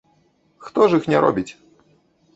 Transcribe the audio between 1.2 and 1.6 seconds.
робіць?